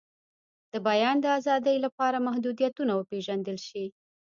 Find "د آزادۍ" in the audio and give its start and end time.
1.21-1.77